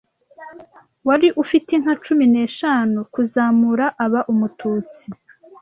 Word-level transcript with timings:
wari 1.07 1.27
ufite 1.43 1.69
inka 1.77 1.93
cumi 2.03 2.25
neshanu 2.35 2.97
kuzamura 3.13 3.85
aba 4.05 4.19
Umututsi 4.31 5.05